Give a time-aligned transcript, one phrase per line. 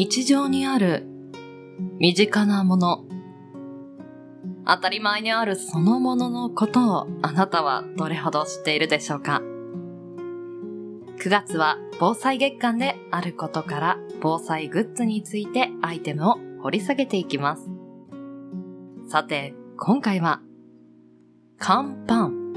[0.00, 1.08] 日常にある
[1.98, 3.04] 身近なもの、
[4.64, 9.42] 当たり前にあるそのもののことをあなたはどれほど知っているでしょうか
[11.18, 17.68] ?9 月は防災月間であることから防災グッズについてアイテムを掘り下げていきます。
[19.08, 20.40] さて、今回は、
[21.58, 22.54] 乾パン。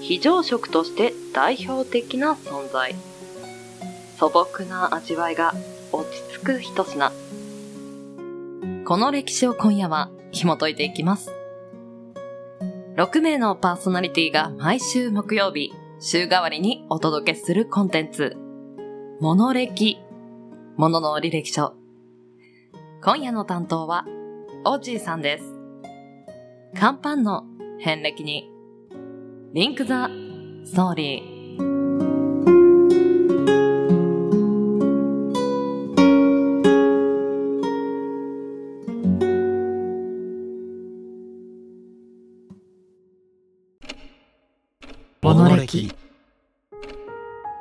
[0.00, 2.94] 非常食として代表的な存在。
[4.18, 5.52] 素朴な味わいが
[6.38, 7.10] 落ち着く一品。
[8.84, 11.32] この歴史を今夜は紐解いていきます。
[12.96, 18.36] 6名のパーソナリティが毎週木曜日、週替わりにお届けするコンテンツ、
[19.20, 19.98] モノ歴、
[20.76, 21.74] モノの履歴書。
[23.02, 24.04] 今夜の担当は、
[24.64, 25.44] オージーさんです。
[26.74, 27.44] 乾パンの
[27.80, 28.50] 遍歴に、
[29.54, 30.08] リンクザ
[30.64, 31.37] ストーリー。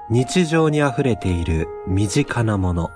[0.09, 2.89] 日常に溢れている身近なもの。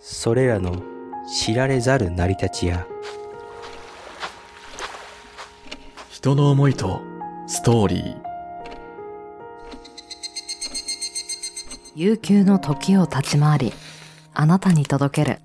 [0.00, 0.82] それらの
[1.28, 2.86] 知られざる成り立ちや。
[6.08, 7.02] 人の思いと
[7.46, 8.16] ストーリー。
[11.94, 13.74] 悠久の時を立ち回り
[14.32, 15.40] あなたに届ける。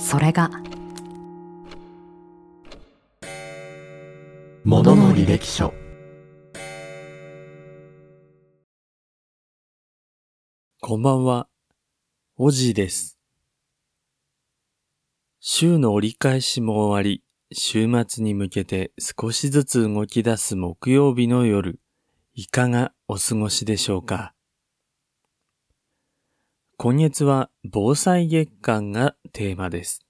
[0.00, 0.50] それが
[4.64, 5.74] 「ものの履歴書」
[10.92, 11.48] こんばんは、
[12.36, 13.18] おじいです。
[15.40, 21.80] 週の折り返しも終わり、週末に向けて少しずつ動き出す木曜日の夜、
[22.34, 24.34] いかがお過ごしでしょうか？
[26.76, 30.04] 今月は防災月間がテーマです。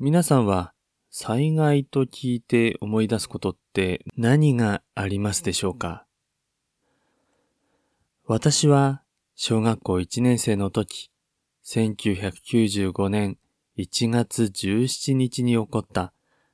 [0.00, 0.72] 皆さんは
[1.12, 6.04] 災害と聞いて思い出すことって何がありますでしょうか？
[8.26, 9.02] 私は
[9.42, 11.10] 小学校1年生の時、
[11.64, 13.38] 1995年
[13.78, 16.12] 1月17日に起こった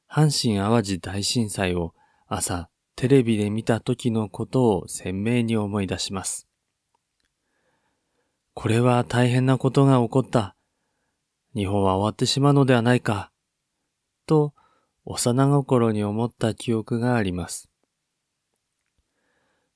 [0.09, 1.95] 阪神淡路大震災を
[2.29, 6.47] 朝テレビで見た時のことを鮮明に思い出します。
[8.55, 10.55] これは大変なことが起こった。
[11.57, 13.33] 日本は終わってしまうのではないか。
[14.29, 14.55] と
[15.05, 17.69] 幼心に思った記憶があります。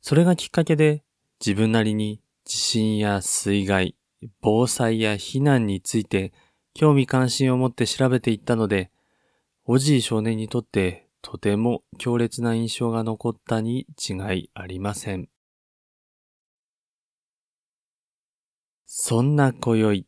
[0.00, 1.02] それがきっかけで
[1.44, 3.94] 自分なりに地震や水害、
[4.40, 6.32] 防災や避難について
[6.74, 8.90] 興味関心を持って調べていったので、
[9.66, 15.28] おじい少年にとってとても強烈な印象が残ったに違いありません。
[18.84, 20.06] そんな今宵、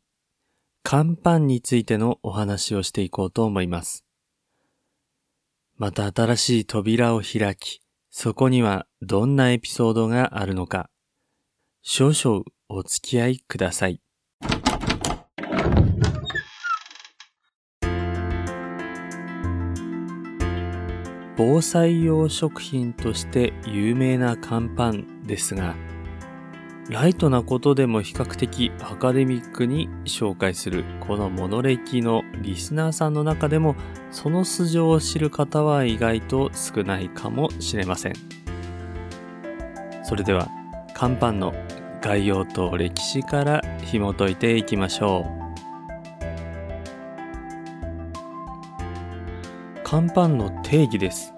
[0.82, 4.04] 乾パンについてのお話をしていこうと思います。
[5.76, 10.90] また新しい扉を開き、そこにはどんなエピソードがあるのか、
[11.84, 14.00] 少々お付き合いください。
[21.36, 25.74] 防災用食品として有名な乾パンですが、
[26.88, 33.74] ライトなことでも比較的アカデミックに紹介するこのモノレキのリスナーさんの中でも
[34.12, 38.12] その素性を知る方は意外と少ないかもしれません。
[40.04, 40.48] それでは
[40.94, 41.52] 乾パンの
[42.00, 45.42] 概要と歴史から紐解いていきましょう。
[49.84, 51.34] 乾パンの定義です。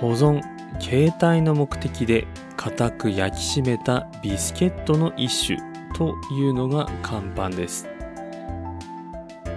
[0.00, 0.42] 保存、
[0.80, 2.26] 携帯の目的で
[2.56, 5.58] 固く焼き締めたビスケットの一種
[5.94, 7.88] というのが乾パンです。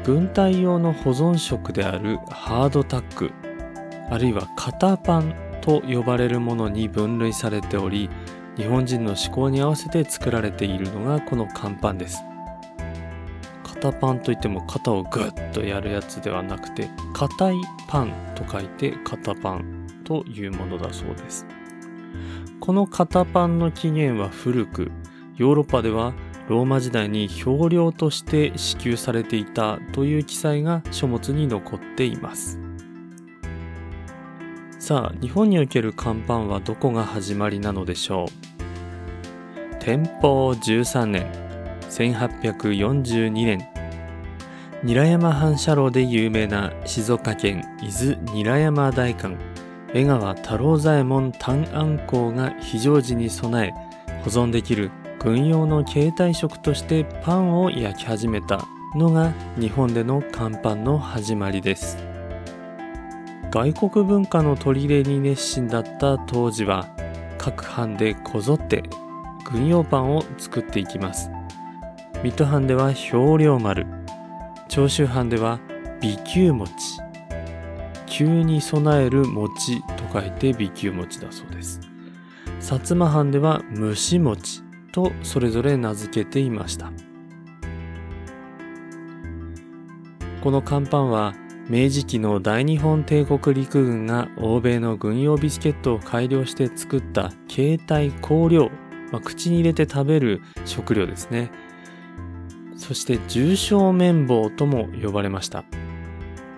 [0.03, 3.31] 軍隊用の保存食であるハードタック、
[4.09, 8.09] あるいは型パンと呼ばれるものに分類されており、
[8.61, 12.23] 日本人の思考に合わせて作られているのがこの乾パンです。
[13.63, 17.55] 型パンといっても肩をグッとやるやつではなくて、硬い
[17.87, 21.47] パンと書いて型パンというものだそうです。
[22.59, 24.91] この型パンの起源は古く、
[25.37, 26.13] ヨーロッパでは
[26.47, 32.59] ローマ時代に表料として支給されていたという記載が書物に残っています。
[34.77, 38.50] さあ、日本における乾パンはどこが始まりなのでしょう？
[39.83, 41.25] 天保13年、
[41.89, 43.68] 1842年、
[44.83, 49.36] 韮山反射炉で有名な静岡県伊豆韮山大館、
[49.94, 53.72] 江川太郎左衛門単安公が非常時に備え、
[54.24, 58.63] 保存できる軍用の携帯食としてパンを焼き始めた。
[58.95, 61.98] のが日本での乾パンの始まりです。
[63.50, 66.88] 外国文化の取り入れに熱心だった当時は
[67.38, 68.83] 各藩でこぞって
[69.45, 71.29] 軍用パンを作っていきます。
[72.23, 73.85] 水戸藩では氷梁丸。
[74.69, 75.59] 長州藩では
[76.01, 76.71] 美久餅。
[78.05, 81.79] 急に備える餅と書いて美久餅だそうです。
[82.59, 84.61] 薩摩藩では蒸し餅
[84.91, 86.91] とそれぞれ名付けていました。
[90.41, 91.33] この乾パンは
[91.69, 98.71] 明治期の大日本帝国陸軍が欧米の軍用ビスケットを改良して作った携帯香料、
[99.11, 101.51] まあ、口に入れて食べる食料ですね。
[102.75, 105.65] そして重症綿棒とも呼ばれました。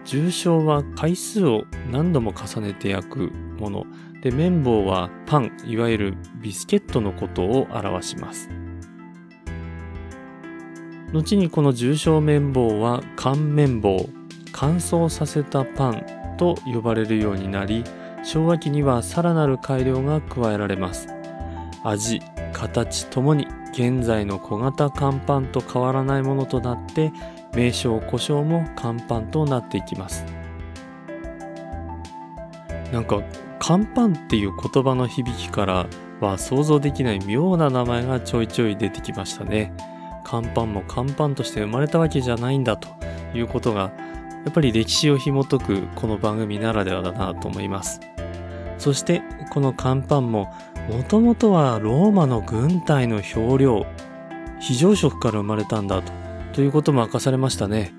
[0.05, 3.85] 重症は回数を何度も重ねて焼くもの。
[4.21, 8.49] で綿棒はパンいわゆるビスケットのことを表します。
[11.11, 14.09] 後にこの重症綿棒は乾綿棒
[14.51, 17.83] 乾燥させたパンと呼ばれるようになり
[18.23, 21.07] 昭和期にはさらなる改良が加えられます。
[21.83, 22.21] 味
[22.53, 27.11] 形ともに現在の小型乾パンと変わらないものとなって
[27.55, 30.23] 名称故障も乾パンとなっていきます。
[32.91, 33.21] なんか
[33.59, 35.87] 乾パンっていう言葉の響きから
[36.19, 39.73] は想像できない妙な名前がちょいちょい出てきましたね。
[40.23, 42.89] 乾パンも乾パンとして生まれたわけじゃないんだと
[43.33, 43.91] いうことが
[44.45, 47.99] やっぱり歴史を紐解くこの番組ならではだなと思います。
[48.77, 49.21] そして
[49.51, 50.53] この乾パンも
[50.89, 53.85] もともとはローマの軍隊の兵糧
[54.59, 56.11] 非常食から生まれたんだと
[56.53, 57.93] ということも明かされましたね。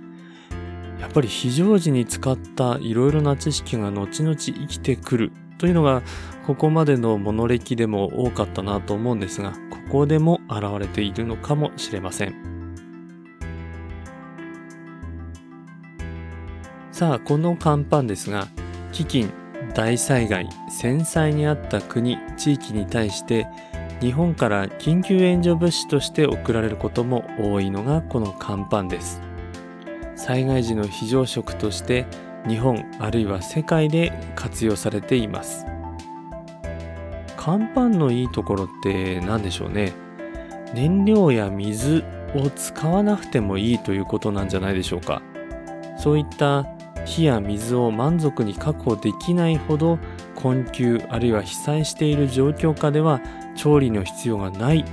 [1.00, 6.02] やっぱり非常時に使ったいろいろな知識が後々生きてくるというのが
[6.46, 9.56] ここまでの物歴でも多かったなと思うんですがこ
[9.90, 12.34] こでも現れているのかもしれません。
[16.90, 18.46] さあこの乾パンですが
[18.92, 23.46] 飢饉大災害戦災にあった国地域に対して
[24.00, 29.22] 日本から緊急援助物資として送られることも多いのがこの乾パンです。
[30.16, 32.06] 災害時の非常食として
[32.46, 35.66] 日本あるいは世界で活用されています。
[37.36, 39.92] 乾パンのいいところって何でしょうね。
[40.74, 45.22] 燃料や水を使わなくてもいいということなんじゃないでしょうか。
[45.96, 46.64] そういった
[47.04, 49.98] 火や水を満足に確保できないほど
[50.34, 53.20] 困窮あるいは被災している状況下では
[53.56, 54.84] 調理の必要がない。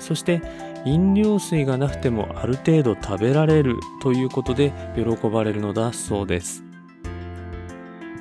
[0.00, 0.42] そして
[0.84, 3.76] 飲料水がなくてもある程度食べられる。
[4.02, 6.62] ということで喜ばれるのだそうです。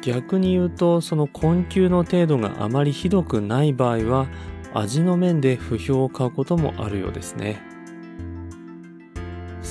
[0.01, 4.27] 逆に言うとその困窮の程度があまりひどくない場合は
[4.73, 7.72] 味の面で不評を買うこともあるようですね。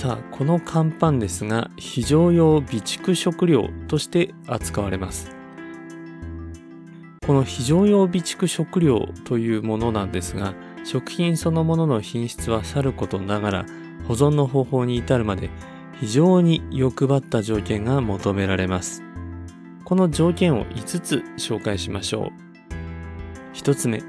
[0.02, 5.30] さあこの乾パンですが非常用備蓄食料として扱われます。
[7.24, 13.66] この非常用備蓄食料というものなんですが食品そのものの品質はさることながら
[14.08, 15.50] 保存の方法に至るまで
[16.00, 19.04] 非常に欲張った条件が求められます。
[19.84, 22.32] この条件を5つ紹介しましょ
[23.52, 23.54] う。
[23.54, 24.00] 1つ目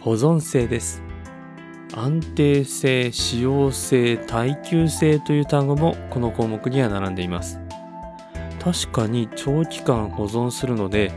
[0.00, 1.03] 保存性です。
[1.96, 7.60] 安定性、使用性、耐久性という単語もこの項目には並んでいます。
[8.60, 11.12] 確かに長期間保存するので、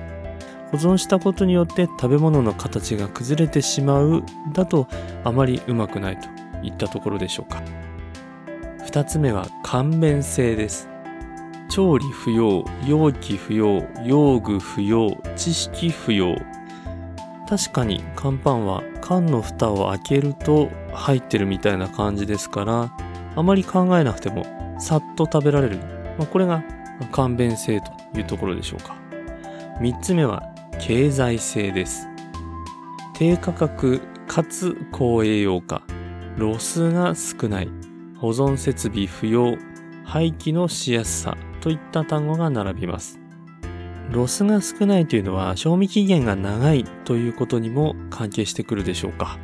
[0.72, 4.88] 保存したことによって食べ物の形が崩れてしまうだと
[5.24, 6.28] あまりうまくないと
[6.62, 7.64] いったところでしょうか。
[8.86, 10.90] 二つ目は簡便性です。
[11.70, 16.36] 調理不要、容器不要、用具不要、知識不要。
[17.50, 22.92] 確かに乾パンは缶の蓋を開けると入ってるみたいな感じですから
[23.38, 24.46] あまり考えなくても
[24.80, 25.78] さっと食べられる、
[26.18, 26.62] まあ、これが
[27.14, 28.96] 簡便性というところでしょうか。
[29.80, 30.44] 3つ目は
[30.80, 32.08] 経済性です。
[33.14, 35.84] 低価格かつ高栄養価。
[36.36, 37.70] ロスが少ない。
[38.18, 39.56] 保存設備不要。
[40.04, 41.38] 廃棄のしやすさ。
[41.62, 43.20] といった単語が並びます。
[44.10, 49.38] ロスが少ないというのは賞味期限が長いということにも関係してくるでしょうか。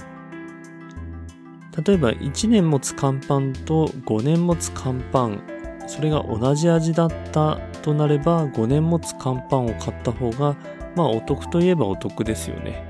[1.86, 5.42] 例えば1年持つ乾パンと5年持つ乾パン
[5.88, 10.56] それが同じ味だったとなれば5年持つ乾パンを買った方が
[10.96, 12.86] まあお得といえばお得ですよね。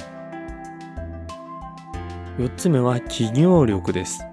[2.37, 4.25] 4つ目は企業力です。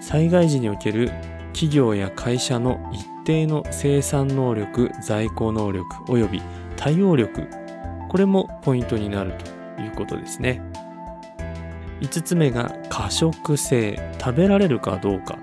[0.00, 1.10] 災害時における
[1.52, 6.42] 企業や会社の一定の生産能力、在庫能力及び
[6.76, 7.46] 対応力、
[8.08, 9.34] これもポイントになる
[9.76, 10.60] ということですね。
[12.00, 15.38] 5つ目が過食性、食べられるかどうか。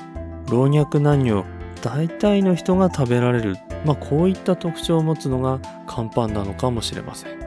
[0.50, 1.46] 老若男女
[1.82, 7.38] 大体の人が食べられる、まあ、こういった特徴を持つのが乾パンなのかもしれません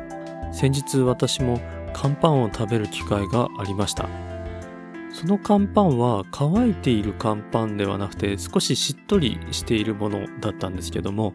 [0.53, 1.61] 先日私も
[1.93, 4.09] 乾パンを食べる機会がありました
[5.21, 11.35] その乾パンは乾いている乾パンではなくて少ししっとりしているものだったんですけども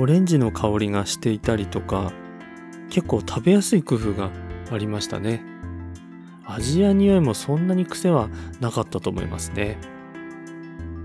[0.00, 2.12] オレンジの香りがしていたりとか
[2.90, 4.32] 結構食べやすい工夫が
[4.72, 5.44] ありましたね。
[6.44, 9.78] 味や匂いもそんなに癖はなかったと思いますね。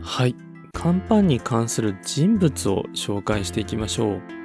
[0.02, 0.36] はい。
[0.74, 4.39] 乾パンに関する人物を紹介していきましょう。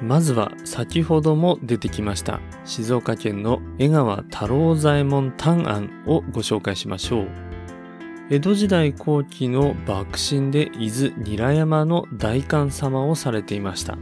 [0.00, 7.28] まずは先ほども出てきました静岡県の江川太郎左衛門短安をご紹介しましょう
[8.30, 13.98] 江戸時代後期の幕臣で伊豆韮山の大官様をされていました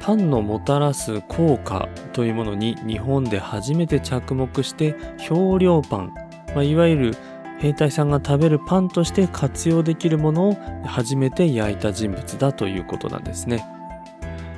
[0.00, 4.96] パンのもたらす効果というものに日本で初めて着目して
[5.28, 6.14] 氷量パン、
[6.54, 7.16] まあ、いわゆる
[7.58, 13.64] 兵隊さんが食べるパンとして活用できるものを初めて焼いた人物だということなんですね。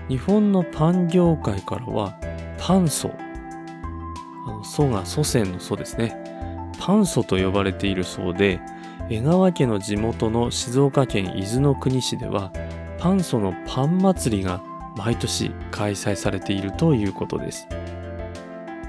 [0.08, 2.18] 日本のパン業界からは
[2.58, 3.10] パン祖、
[4.46, 6.16] あの祖が祖先の祖ですね。
[6.78, 8.60] パン祖と呼ばれているそうで、
[9.10, 12.52] 江川家の地元の静岡県伊豆の国市では、
[12.98, 14.62] パン祖のパン祭りが
[14.96, 17.66] 毎年開催されているということです。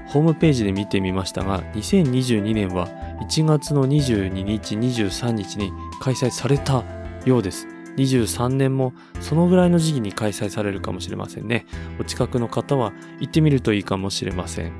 [0.06, 2.88] ホームページで見てみましたが、2022年は
[3.20, 6.84] 1月の22日、23日に開催された
[7.24, 7.77] ようです。
[7.98, 11.66] 23年もそのぐらいの時期に開催されるかもしれませんね。
[12.00, 14.72] お近くの方は行ってみるといいかもしれません。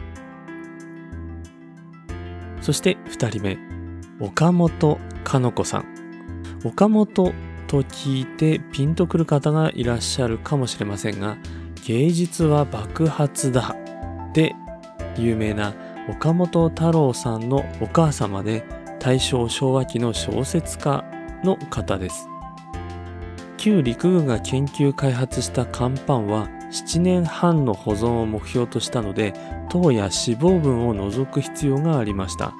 [2.60, 3.58] そして2人目、
[4.20, 5.84] 岡本かの子さん。
[6.64, 7.32] 岡本
[7.66, 11.36] と聞いてピンとくる方がいらっしゃるかもしれませんが、
[11.86, 13.74] 芸術は爆発だ
[14.34, 14.54] で
[15.16, 15.74] 有名な
[16.08, 18.64] 岡本太郎さんのお母様で
[19.00, 21.04] 大正昭和期の小説家
[21.44, 22.28] の方です。
[23.58, 29.34] 旧陸軍が研究開発した乾パンは7年半の保存を目標としたので
[29.68, 32.54] 糖や脂肪分を除く必要がありました。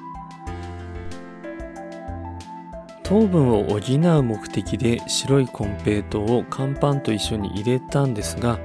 [3.03, 8.59] 糖分を補う目的で白いコンペイトを乾パンと一緒に入れたんですが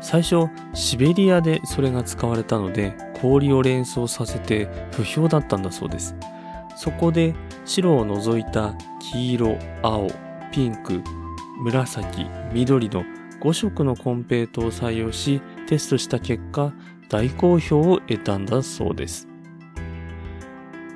[0.00, 6.16] 最初シベリアでそれが使われたので氷を連想させて不評だったんだそうです。
[6.76, 7.34] そこで
[7.66, 10.08] 白を除いた黄色青
[10.50, 11.02] ピンク
[11.60, 13.04] 紫、緑の
[13.40, 16.72] 5色のコンペイトを採用しテストした結果
[17.08, 19.28] 大好評を得たんだそうです。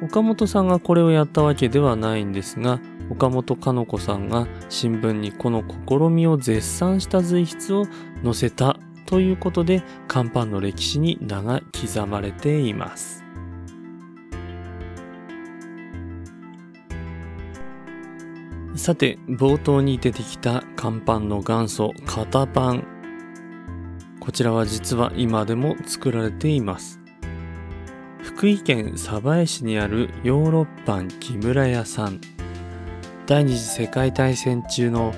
[0.03, 2.81] 岡本さんがこれをやったわけではないんですが
[3.11, 7.87] 岡本かの子さんが新聞にこの試みを絶賛した随筆を
[8.23, 13.24] 載せたということで乾パンの歴史に名が刻まれています。
[18.77, 22.85] さて、冒頭に出てきた乾パンの元祖、型パン。
[24.19, 26.99] こちらは実は今でも作られています。
[28.21, 32.21] 福井県鯖江市にあるヨーロッパン木村屋さん。
[33.27, 35.15] 第二次世界大戦中の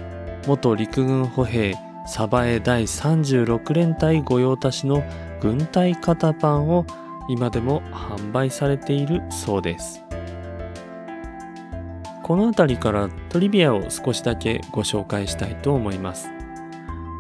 [0.47, 1.75] 元陸軍歩兵
[2.07, 5.03] 鯖江第36連隊御用達の
[5.41, 6.85] 軍隊型パンを
[7.29, 10.06] 今でも販売されているそうです。
[12.27, 16.29] この辺りからトリビアを少しだけご紹介したいと思います。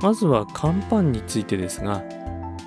[0.02, 2.02] まずは乾パンについてですが、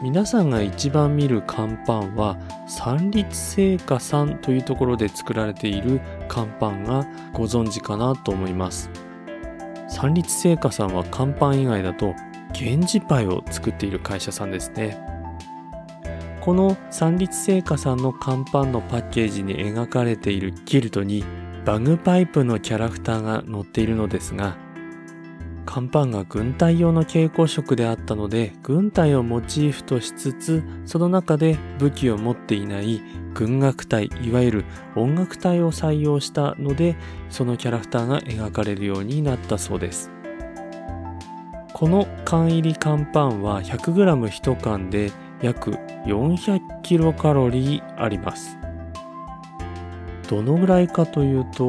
[0.01, 8.89] 皆さんが一番見る乾パンは三立製菓さんというところで作られている乾パンがご存知かなと思います。
[9.89, 12.15] 三立製菓さんは乾パン以外だと
[12.57, 14.97] 源氏パイを作っている会社さんですね。
[16.39, 21.25] この三立製菓さんの乾パンのパッケージに描かれているキルトに
[21.69, 24.57] バグパイプのキャラクターが載っているのですが、
[25.67, 33.03] 乾パンが軍隊用の蛍光色であったので、軍隊をモチーフとしつつ、その中で武器を持っていない
[33.35, 36.95] 軍楽隊、いわゆる音楽隊を採用したので、
[37.29, 40.09] そのキャラクターが描かれるようになったそうです。
[41.73, 45.11] この缶入り乾パンは 100g1 缶で
[45.43, 45.73] 約
[46.07, 48.57] 400キロカロリーあります。
[50.29, 51.65] どのぐらいかというと、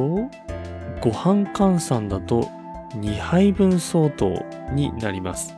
[1.01, 2.43] ご飯換算だと
[2.91, 5.57] 2杯分相当になります。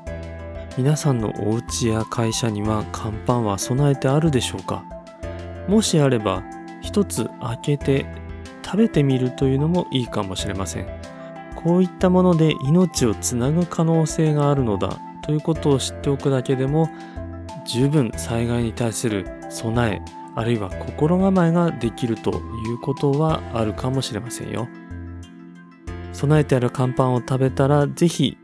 [0.79, 4.85] 皆さんのお家や会社には乾パンは備えてあるでしょうか？
[5.67, 6.45] もしあれば
[6.81, 8.07] 一つ開けて
[8.65, 10.87] 食べてみるというのもいいかもしれません。
[11.57, 16.89] こういったもので命をつなぐ可能性があるのだということを知っておくだけでも
[17.67, 22.31] 十分災害に対する備えあるいは心構えができると
[22.67, 24.69] いうことはあるかもしれませんよ。
[26.13, 28.39] 備えてある乾パンを食べたらぜひ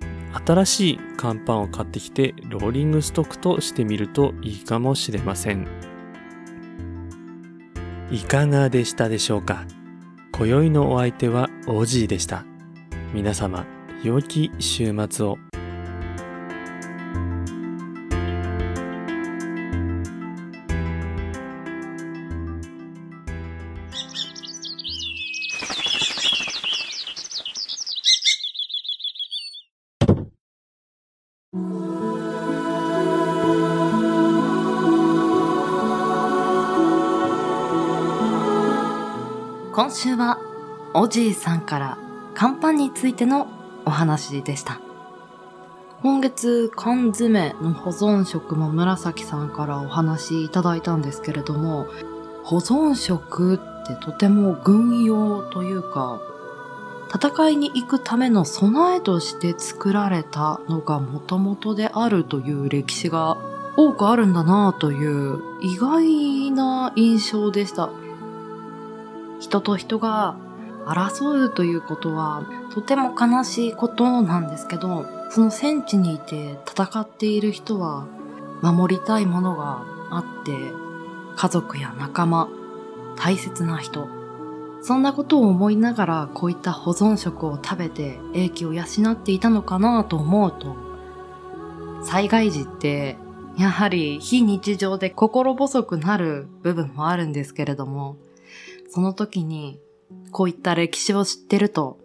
[0.47, 5.67] 新しい乾パンを買ってきてローリングストックとしてみるといいかもしれません。
[8.11, 9.65] いかがでしたでしょうか？
[10.33, 12.45] 今宵のお相手は OG でした。
[13.13, 13.67] 皆様、
[14.03, 15.48] 良き週末を。
[39.79, 40.41] 今週は
[40.93, 41.99] おじいさんから
[42.35, 43.47] 乾パンについての
[43.85, 44.81] お話でした。
[46.03, 51.87] 今月缶詰の保存食も紫さんからお話いただいたんですけれども、
[52.43, 56.21] 保存食ってとても軍用というか、
[57.15, 63.39] 戦いに行くための備えとして作られたのが元々であるという歴史が
[63.77, 67.91] 多くあるんだなという意外な印象でした。
[69.41, 70.37] 人と人が
[70.87, 78.07] 争うということはとても悲しいことなんですけど、その戦地にいて戦っている人は
[78.63, 80.53] 守りたいものがあって、
[81.37, 82.49] 家族や仲間、
[83.17, 84.09] 大切な人、
[84.81, 90.77] そんなことを思いながらこういった保存食を食べて英気を養っていたのかなと思うと、
[92.03, 93.19] 災害時って
[93.57, 98.17] やはり非日常で心細くなる部分もあるんですけれども、
[98.89, 99.81] その時に
[100.33, 101.99] こういった歴史を知ってると、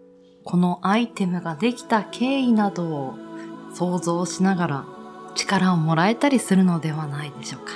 [0.44, 3.14] このアイテムができた経緯などを
[3.72, 4.84] 想像しながら
[5.34, 7.72] 力をもらえたりするのではないでしょうか。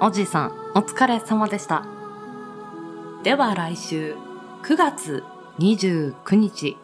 [0.00, 1.86] おじいさん、お疲れ様でした。
[3.22, 4.16] では来週
[4.62, 5.22] 9月
[5.58, 6.76] 29日、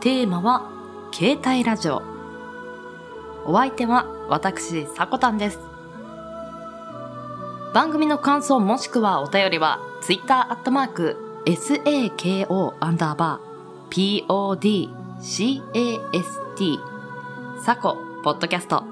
[0.00, 0.70] テーマは
[1.12, 2.02] 携帯ラジオ。
[3.46, 5.58] お相手は私、さこたんです。
[7.72, 14.88] 番組の感想もしくはお便りは、ツイッターアットマーク、SAKO アンダーバー、PODCAST、
[17.62, 18.84] サコ、ポッドキャスト。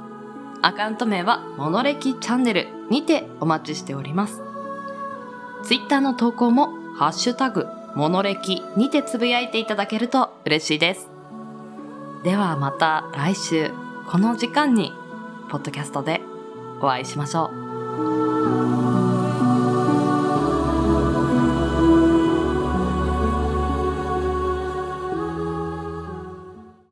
[0.61, 4.43] アカウント名は、モノレキチャンネルにてお待ちしております。
[5.63, 11.09] ツイッターの投稿も、ハッシュタグ、モノレキにてつぶやいていただけると嬉しいです。
[12.23, 13.71] ではまた来週、
[14.11, 14.93] この時間に、
[15.49, 16.21] ポッドキャストで
[16.83, 17.58] お会いしましょう。